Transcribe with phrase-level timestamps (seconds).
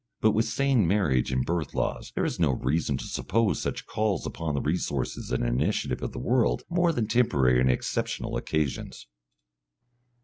[0.19, 4.25] But with sane marriage and birth laws there is no reason to suppose such calls
[4.25, 9.05] upon the resources and initiative of the world more than temporary and exceptional occasions.